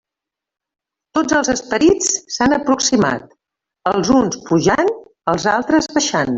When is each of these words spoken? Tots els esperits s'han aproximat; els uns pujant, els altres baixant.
Tots 1.17 1.35
els 1.39 1.51
esperits 1.53 2.09
s'han 2.37 2.57
aproximat; 2.59 3.29
els 3.95 4.13
uns 4.19 4.43
pujant, 4.51 4.93
els 5.35 5.51
altres 5.57 5.95
baixant. 5.99 6.29